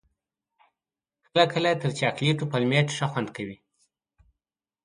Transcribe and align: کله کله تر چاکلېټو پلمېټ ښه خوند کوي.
کله 1.31 1.43
کله 1.53 1.71
تر 1.81 1.89
چاکلېټو 1.99 2.45
پلمېټ 2.51 2.87
ښه 2.97 3.05
خوند 3.11 3.29
کوي. 3.35 3.57